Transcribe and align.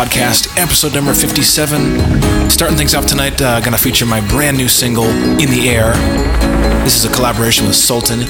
podcast, 0.00 0.48
episode 0.56 0.94
number 0.94 1.12
57. 1.12 2.50
Starting 2.50 2.74
things 2.74 2.94
off 2.94 3.04
tonight, 3.04 3.38
uh, 3.42 3.60
gonna 3.60 3.76
feature 3.76 4.06
my 4.06 4.26
brand 4.28 4.56
new 4.56 4.66
single, 4.66 5.04
In 5.04 5.50
the 5.50 5.68
Air. 5.68 5.92
This 6.84 6.96
is 6.96 7.04
a 7.04 7.14
collaboration 7.14 7.66
with 7.66 7.76
Sultan, 7.76 8.20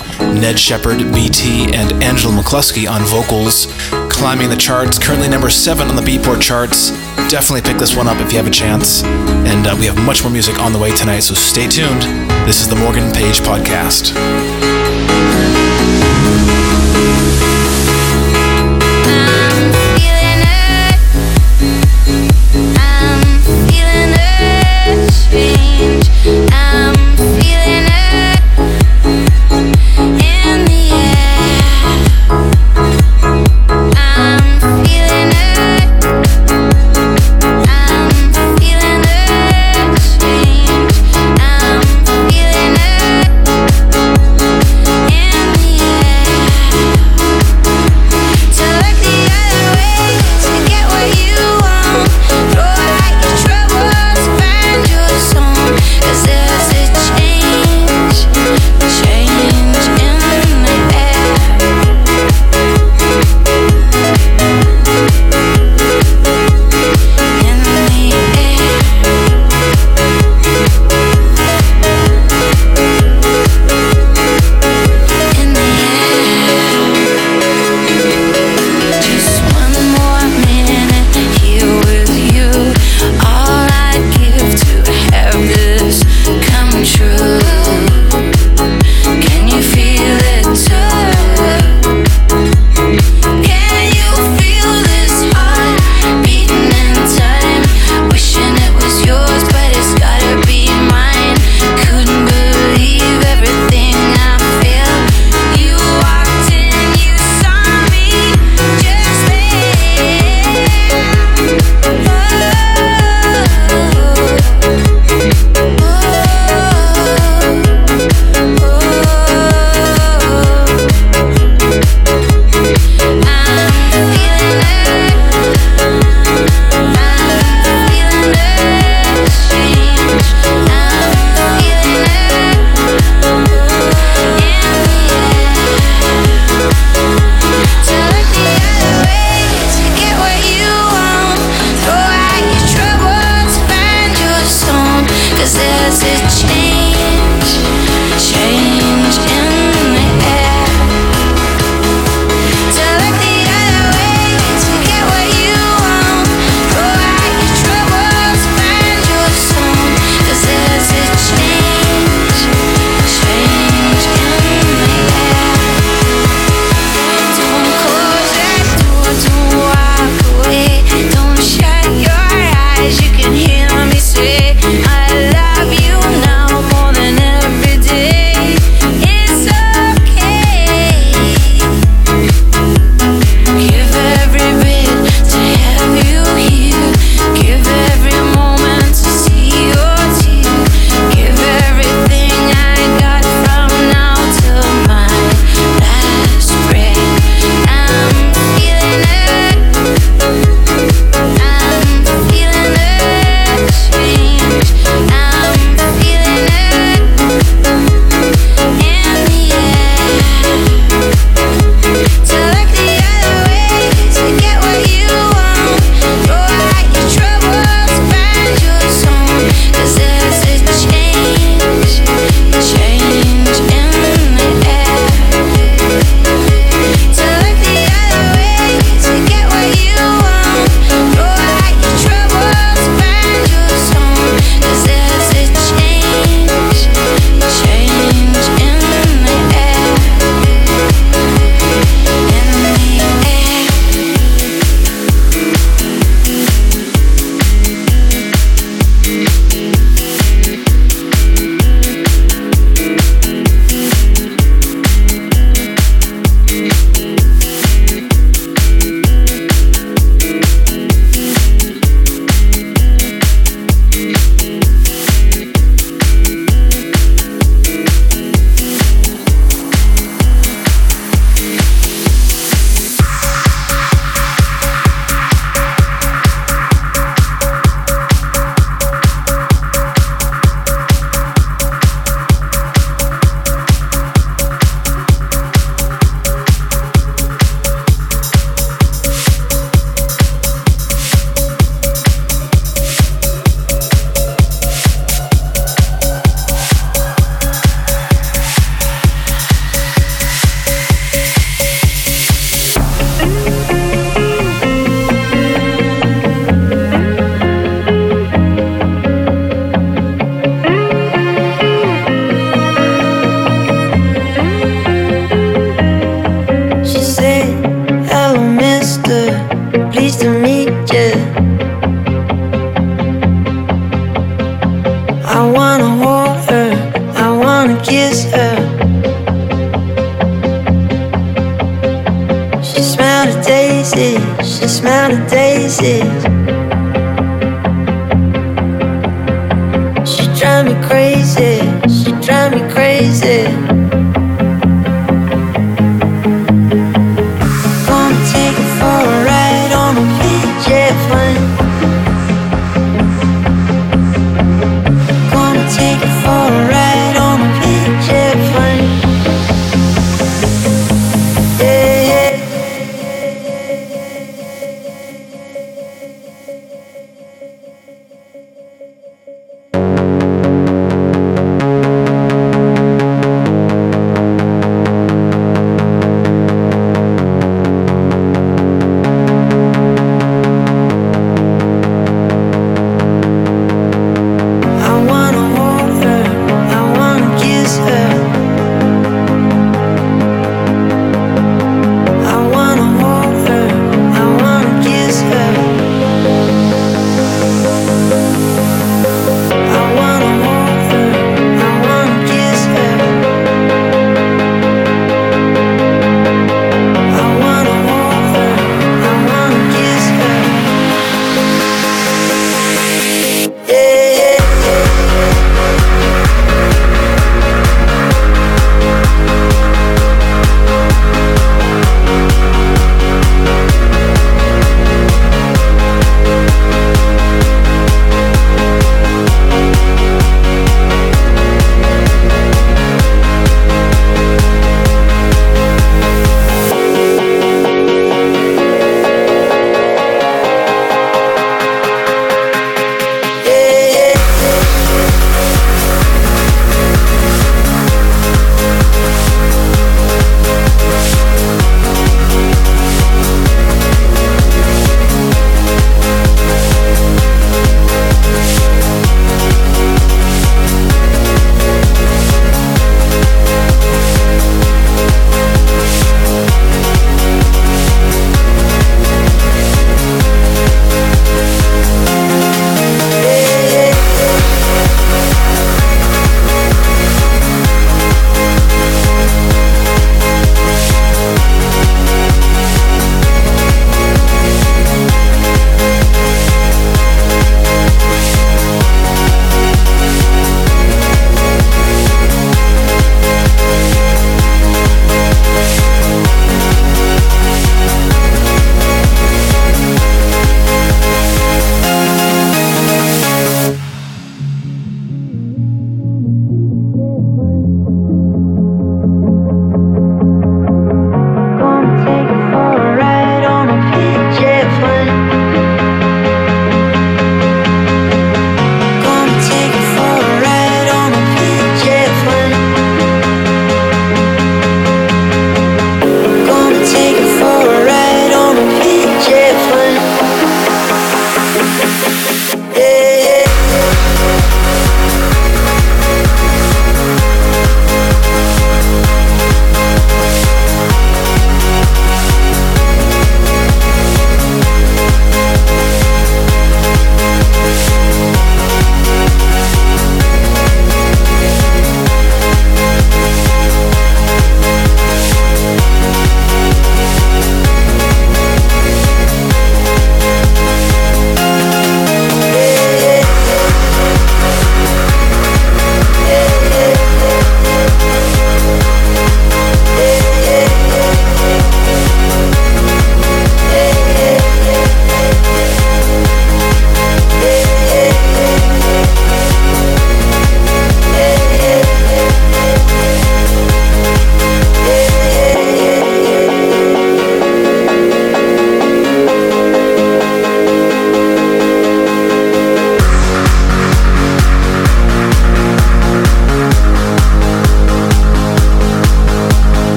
Ned 0.40 0.58
Shepard, 0.58 0.98
BT, 1.14 1.72
and 1.72 1.92
Angela 2.02 2.34
McCluskey 2.34 2.90
on 2.90 3.02
vocals. 3.02 3.68
Climbing 4.10 4.50
the 4.50 4.56
charts, 4.56 4.98
currently 4.98 5.28
number 5.28 5.48
7 5.48 5.86
on 5.86 5.94
the 5.94 6.02
Beatport 6.02 6.42
charts. 6.42 6.90
Definitely 7.30 7.62
pick 7.62 7.78
this 7.78 7.94
one 7.96 8.08
up 8.08 8.18
if 8.18 8.32
you 8.32 8.38
have 8.38 8.48
a 8.48 8.50
chance. 8.50 9.04
And 9.04 9.64
uh, 9.64 9.76
we 9.78 9.86
have 9.86 9.96
much 10.04 10.24
more 10.24 10.32
music 10.32 10.58
on 10.58 10.72
the 10.72 10.78
way 10.78 10.90
tonight, 10.96 11.20
so 11.20 11.34
stay 11.34 11.68
tuned. 11.68 12.02
This 12.48 12.60
is 12.60 12.68
the 12.68 12.74
Morgan 12.74 13.12
Page 13.12 13.38
Podcast. 13.42 14.49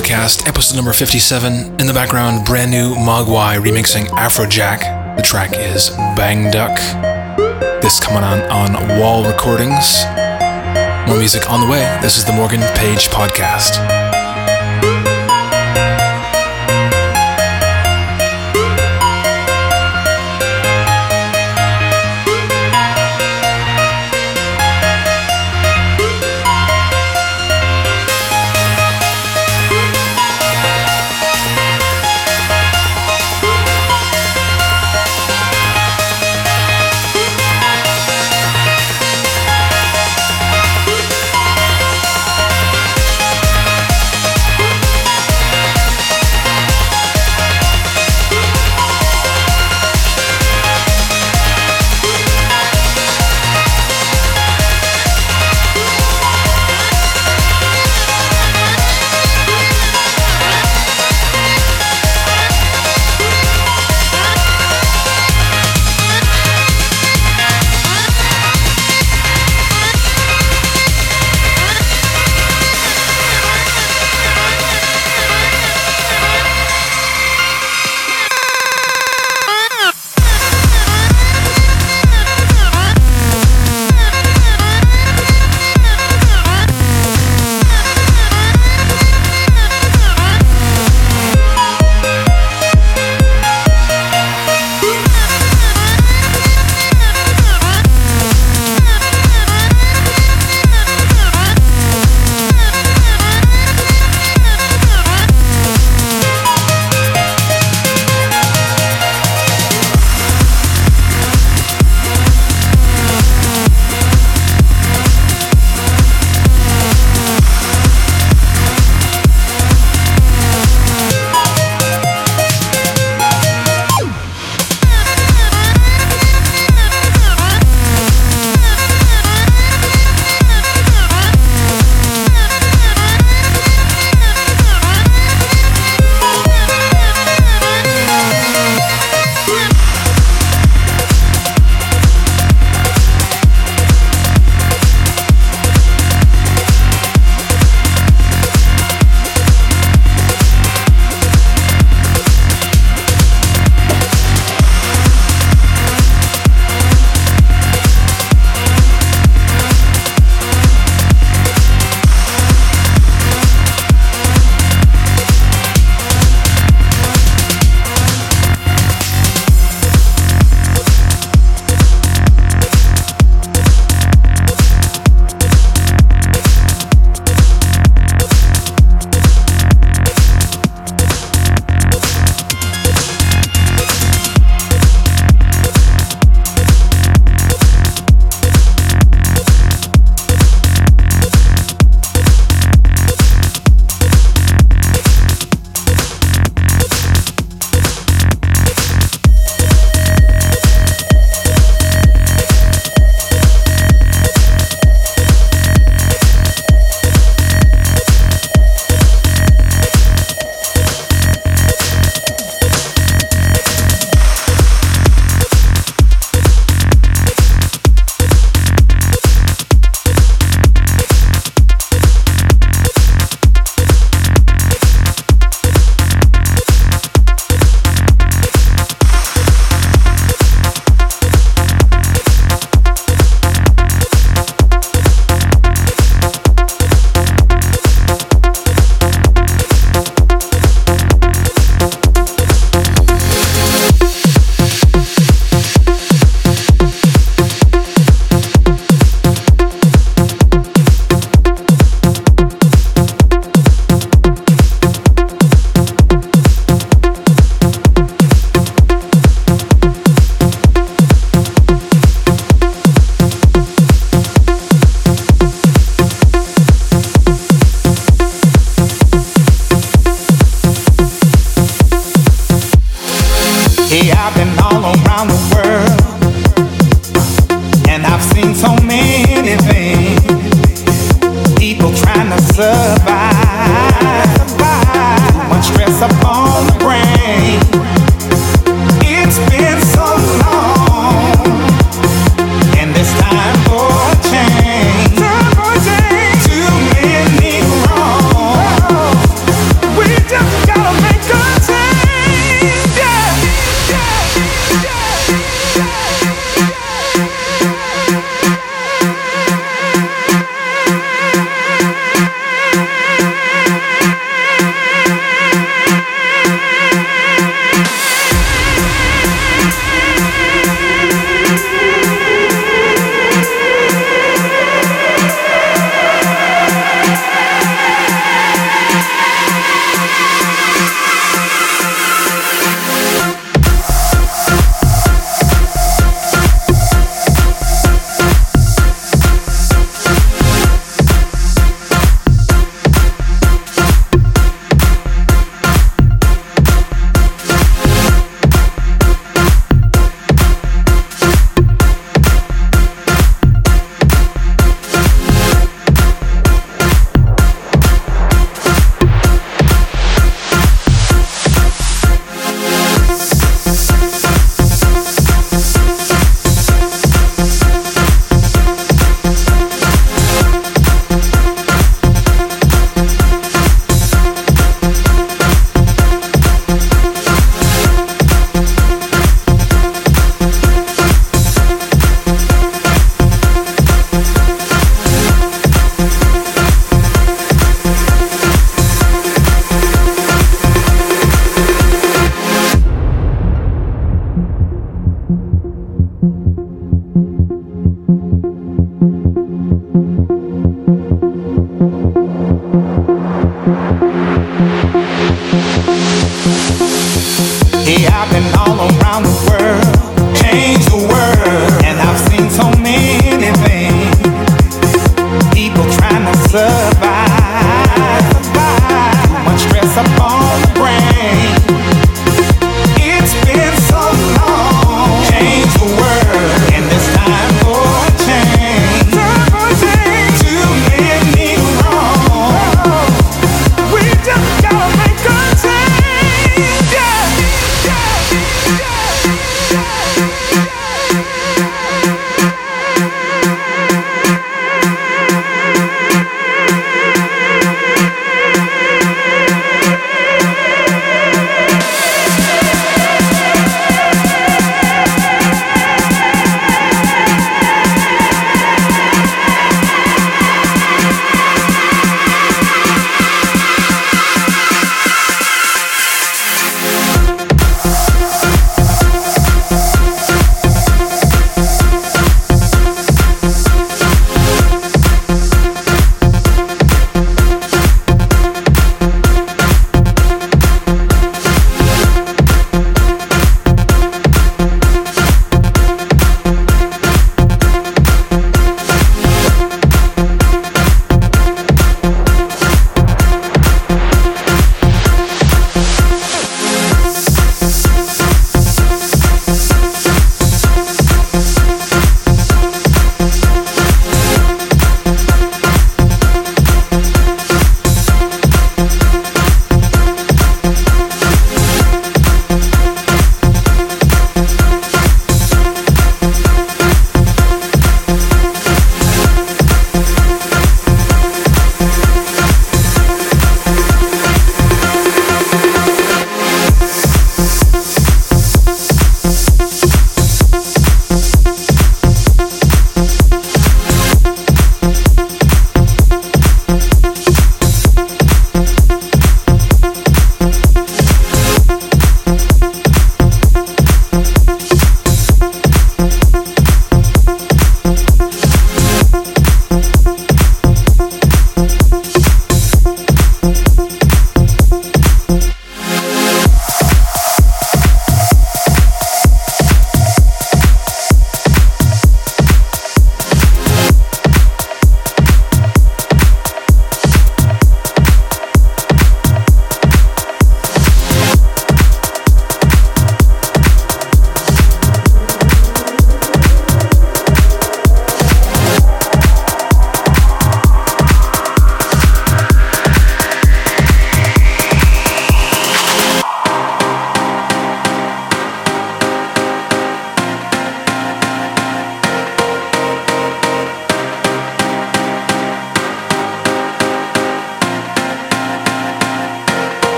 Podcast, 0.00 0.48
episode 0.48 0.76
number 0.76 0.94
57. 0.94 1.78
In 1.78 1.86
the 1.86 1.92
background, 1.92 2.46
brand 2.46 2.70
new 2.70 2.94
Moguai 2.94 3.60
remixing 3.60 4.06
Afrojack. 4.06 5.16
The 5.16 5.22
track 5.22 5.50
is 5.52 5.90
Bangduck. 6.16 6.78
This 7.82 8.00
coming 8.00 8.24
on 8.24 8.40
on 8.44 8.98
Wall 8.98 9.22
Recordings. 9.22 10.06
More 11.06 11.18
music 11.18 11.50
on 11.50 11.60
the 11.60 11.68
way. 11.70 11.98
This 12.00 12.16
is 12.16 12.24
the 12.24 12.32
Morgan 12.32 12.60
Page 12.74 13.08
podcast. 13.08 13.76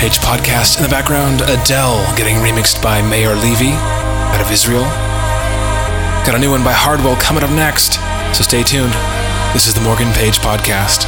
Page 0.00 0.20
podcast. 0.20 0.78
In 0.78 0.82
the 0.82 0.88
background, 0.88 1.42
Adele 1.42 2.00
getting 2.16 2.36
remixed 2.36 2.82
by 2.82 3.02
Maor 3.02 3.36
Levi 3.36 3.76
out 4.32 4.40
of 4.40 4.50
Israel. 4.50 4.84
Got 6.24 6.36
a 6.36 6.38
new 6.38 6.48
one 6.50 6.64
by 6.64 6.72
Hardwell 6.72 7.16
coming 7.16 7.42
up 7.44 7.50
next, 7.50 8.00
so 8.34 8.42
stay 8.42 8.62
tuned. 8.62 8.94
This 9.52 9.66
is 9.66 9.74
the 9.74 9.82
Morgan 9.82 10.10
Page 10.14 10.38
podcast. 10.38 11.04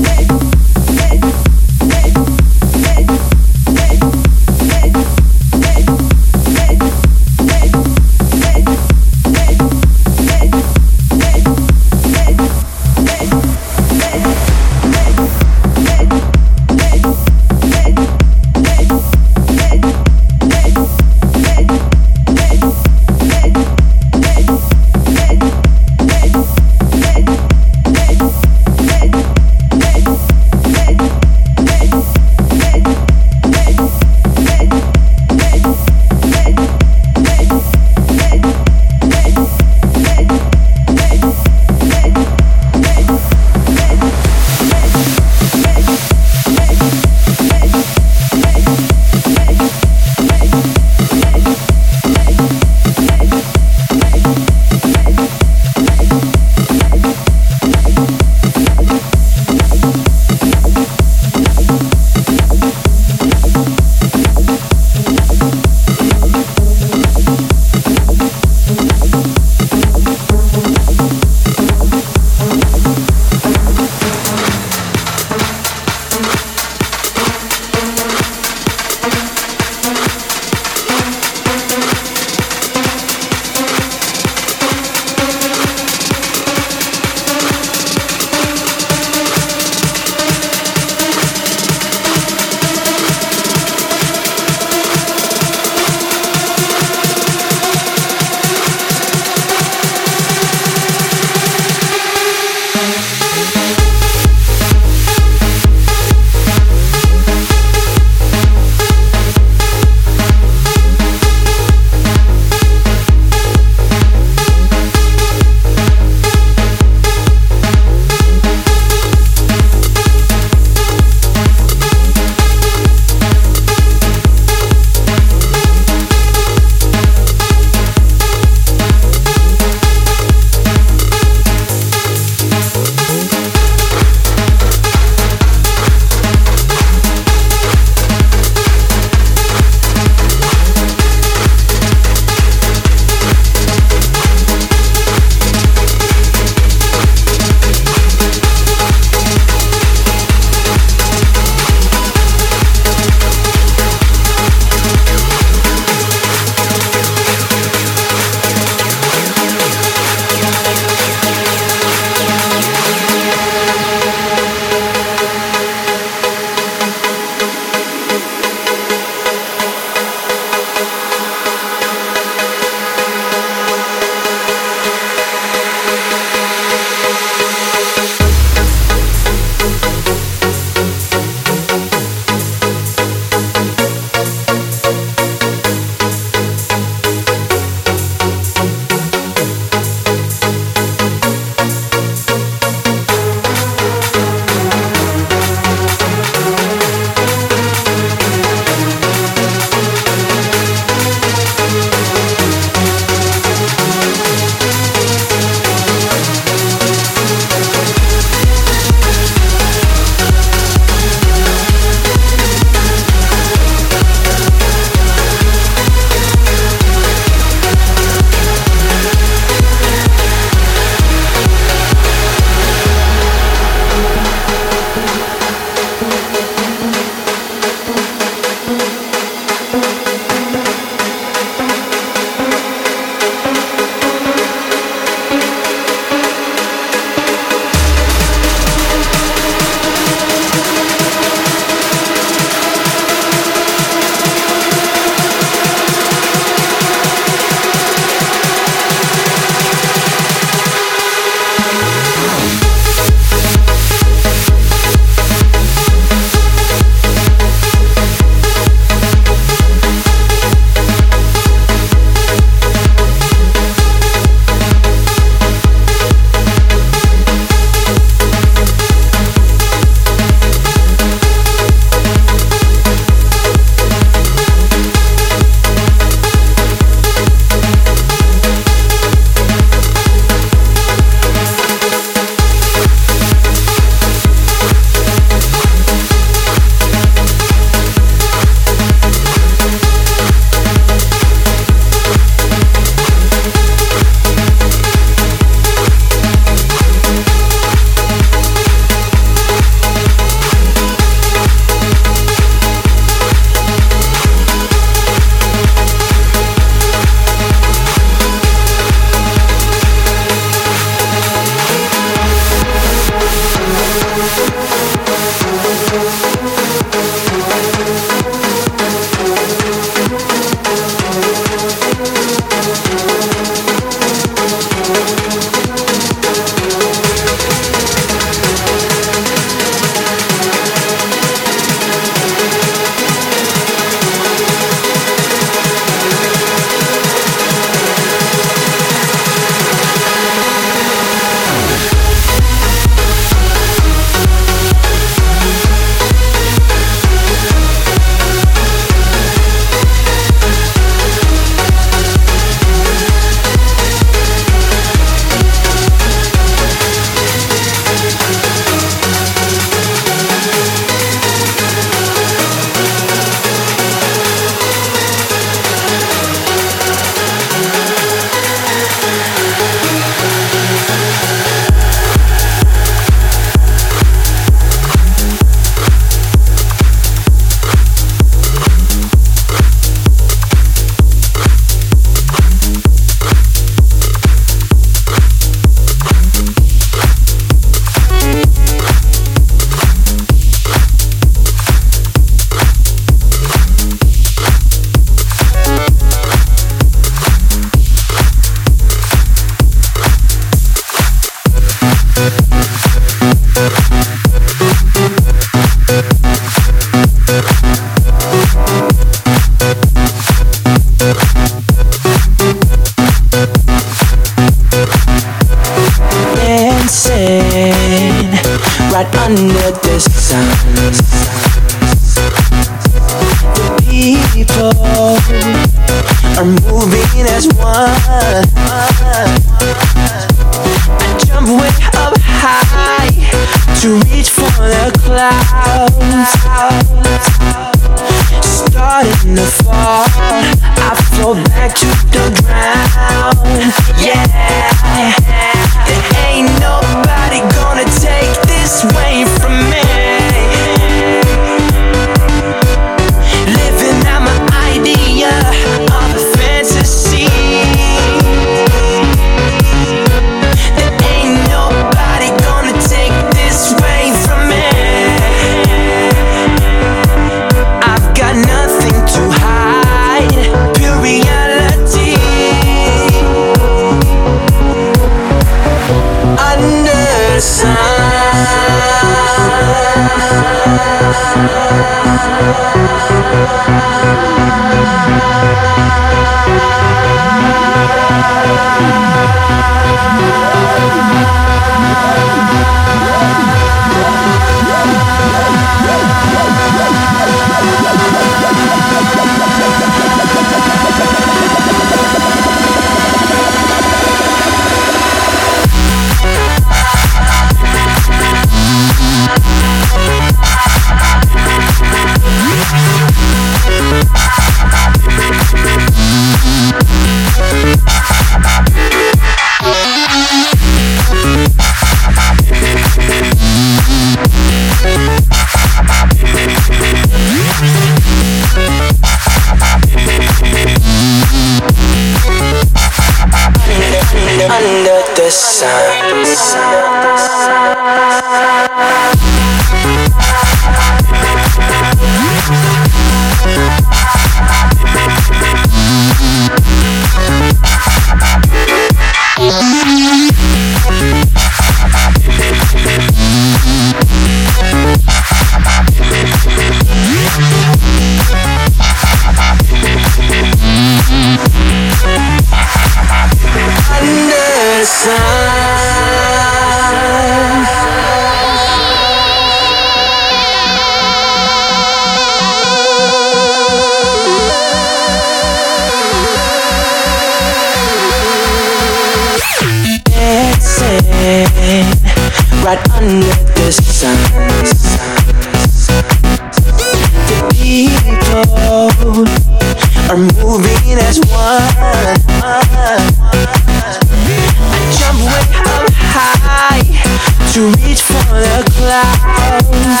the 598.40 598.62
clouds. 598.76 600.00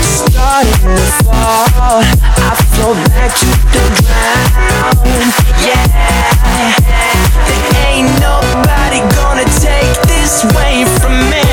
Starting 0.00 0.80
to 0.82 1.04
fall. 1.24 2.00
I 2.36 2.54
float 2.72 2.98
back 3.08 3.30
to 3.40 3.46
the 3.72 3.84
ground 4.00 5.32
Yeah. 5.60 5.84
There 7.48 7.68
ain't 7.88 8.12
nobody 8.20 9.00
gonna 9.14 9.44
take 9.60 9.96
this 10.08 10.44
away 10.44 10.84
from 10.98 11.14
me. 11.30 11.43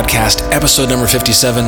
podcast, 0.00 0.40
episode 0.50 0.88
number 0.88 1.06
57. 1.06 1.62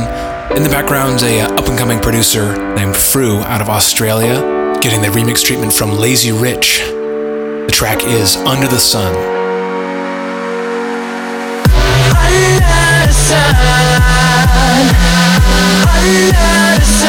In 0.57 0.63
the 0.63 0.69
background's 0.69 1.21
a 1.21 1.41
uh, 1.41 1.53
up-and-coming 1.53 1.99
producer 1.99 2.53
named 2.73 2.95
fRew 2.95 3.43
out 3.43 3.61
of 3.61 3.69
Australia, 3.69 4.41
getting 4.81 5.01
the 5.03 5.07
remix 5.09 5.43
treatment 5.43 5.71
from 5.71 5.91
Lazy 5.91 6.31
Rich. 6.31 6.79
The 6.79 7.71
track 7.71 8.03
is 8.03 8.35
Under 8.37 8.67
the 8.67 8.79
Sun. 8.79 9.13
Under 12.25 12.59
the 12.65 13.13
sun. 13.13 13.53
Under 15.85 16.31
the 16.31 16.83
sun. 16.83 17.02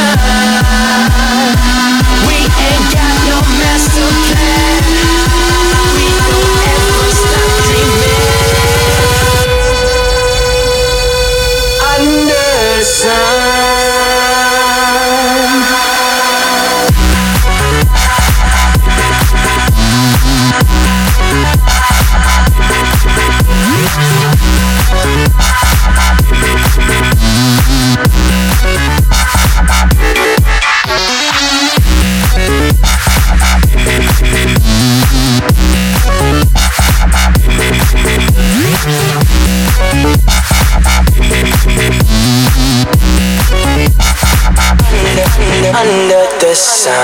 under 45.77 46.25
the 46.39 46.55
sun. 46.55 46.95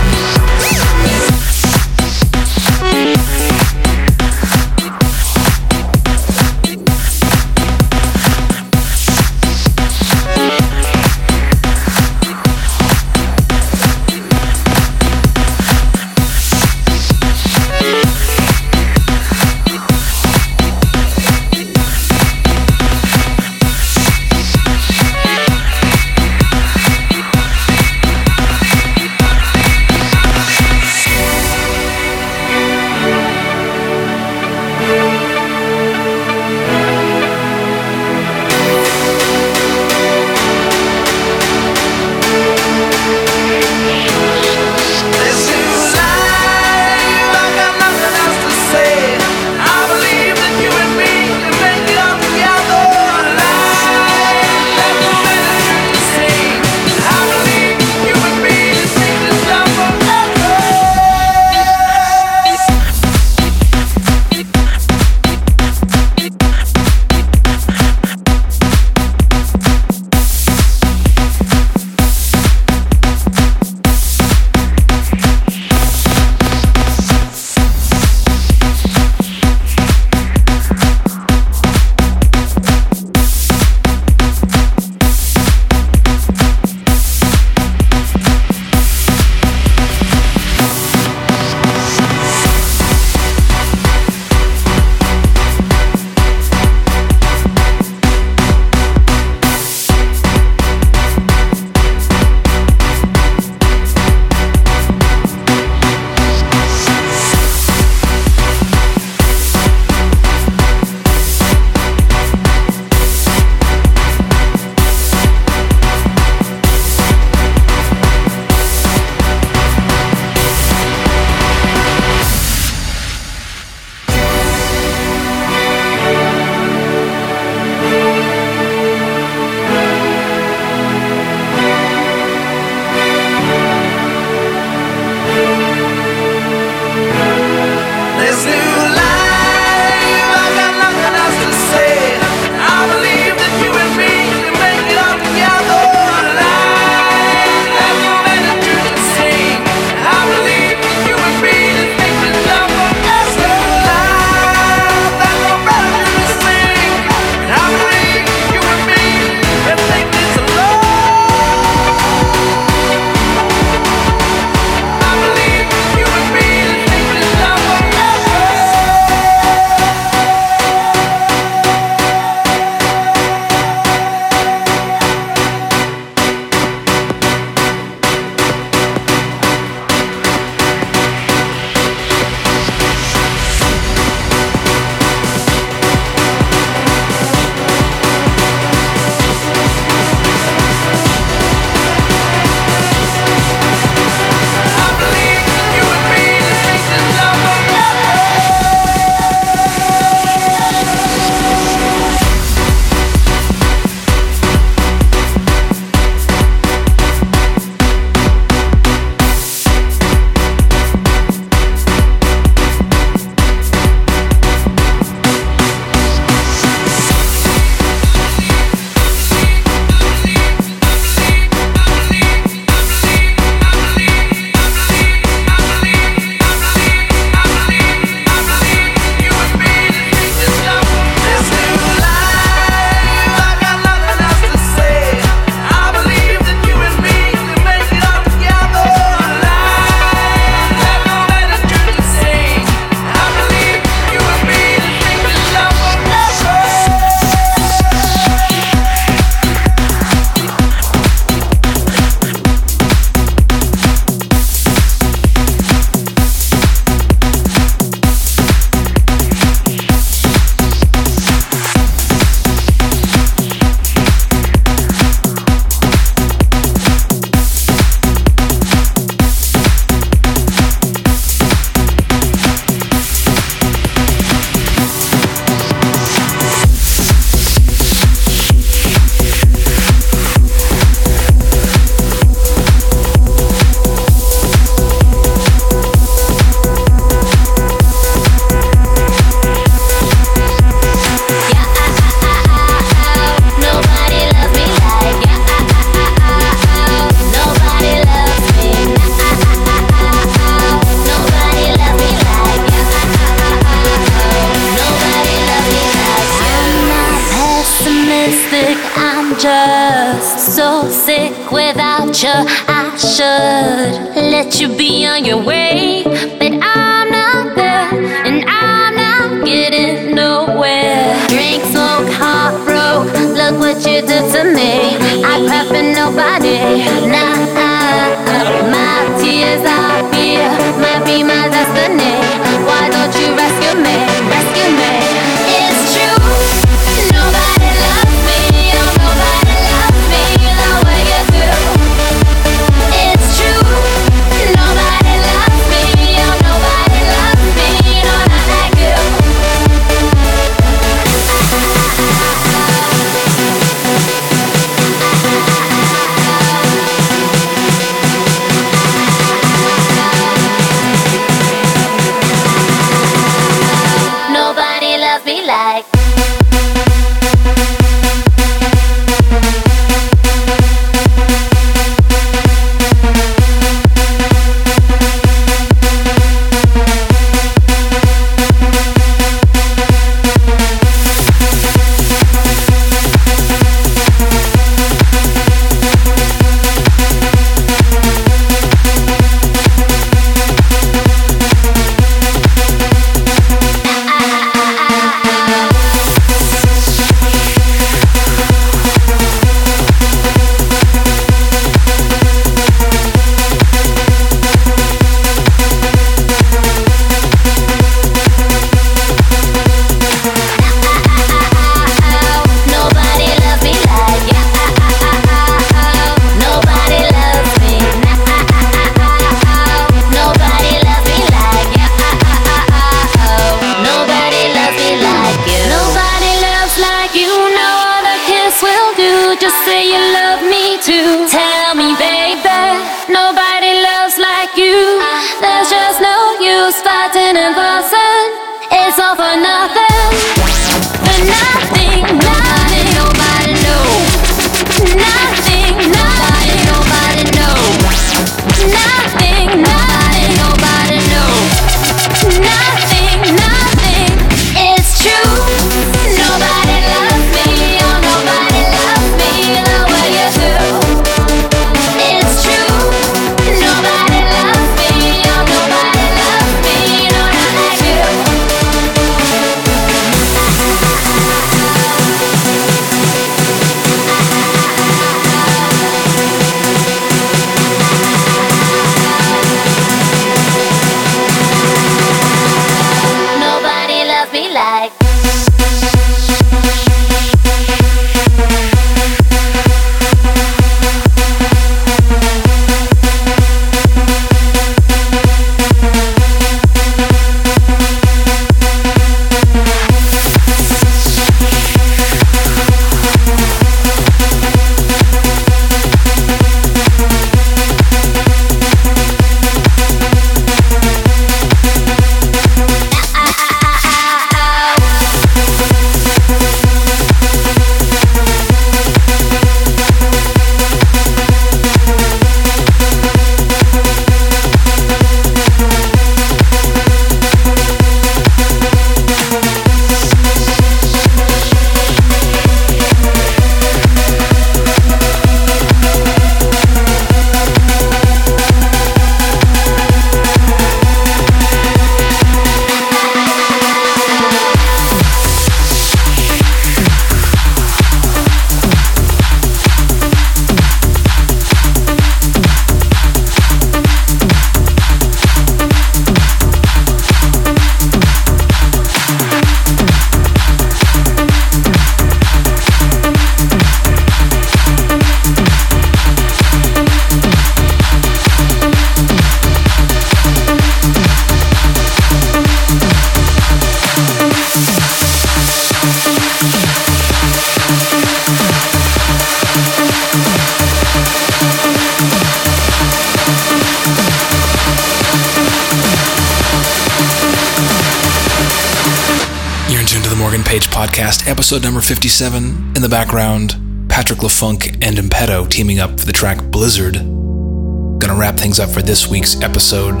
episode 591.54 591.68
number 591.68 591.80
57. 591.80 592.72
In 592.74 592.82
the 592.82 592.88
background, 592.88 593.54
Patrick 593.88 594.24
La 594.24 594.28
Funk 594.28 594.70
and 594.82 594.96
Inpetto 594.96 595.48
teaming 595.48 595.78
up 595.78 596.00
for 596.00 596.04
the 596.04 596.12
track 596.12 596.42
Blizzard. 596.50 596.94
Gonna 596.94 598.16
wrap 598.16 598.36
things 598.36 598.58
up 598.58 598.70
for 598.70 598.82
this 598.82 599.06
week's 599.06 599.40
episode. 599.40 600.00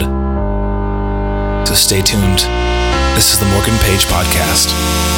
So 1.64 1.74
stay 1.74 2.02
tuned. 2.02 2.40
This 3.14 3.32
is 3.32 3.38
the 3.38 3.46
Morgan 3.46 3.78
Page 3.78 4.04
Podcast. 4.06 5.13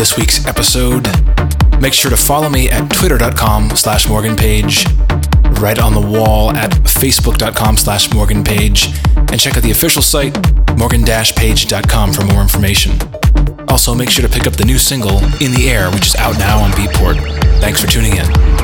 This 0.00 0.16
week's 0.16 0.46
episode. 0.46 1.06
Make 1.78 1.92
sure 1.92 2.10
to 2.10 2.16
follow 2.16 2.48
me 2.48 2.70
at 2.70 2.90
twitter.com 2.90 3.68
slash 3.76 4.08
morganpage, 4.08 4.86
right 5.60 5.78
on 5.78 5.92
the 5.92 6.00
wall 6.00 6.56
at 6.56 6.70
facebook.com 6.70 7.76
slash 7.76 8.10
morganpage, 8.14 8.86
and 9.14 9.38
check 9.38 9.58
out 9.58 9.62
the 9.62 9.72
official 9.72 10.00
site, 10.00 10.34
morgan-page.com 10.78 12.14
for 12.14 12.24
more 12.24 12.40
information. 12.40 12.92
Also, 13.68 13.94
make 13.94 14.08
sure 14.08 14.26
to 14.26 14.32
pick 14.32 14.46
up 14.46 14.54
the 14.54 14.64
new 14.64 14.78
single, 14.78 15.18
In 15.42 15.52
the 15.52 15.68
Air, 15.68 15.90
which 15.90 16.06
is 16.06 16.16
out 16.16 16.38
now 16.38 16.60
on 16.60 16.70
Beatport. 16.70 17.20
Thanks 17.60 17.82
for 17.82 17.86
tuning 17.86 18.16
in. 18.16 18.59